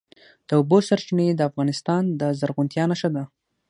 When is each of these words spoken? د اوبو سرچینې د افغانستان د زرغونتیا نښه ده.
د 0.47 0.49
اوبو 0.59 0.77
سرچینې 0.87 1.27
د 1.35 1.41
افغانستان 1.49 2.03
د 2.19 2.21
زرغونتیا 2.39 2.83
نښه 2.91 3.09
ده. 3.15 3.23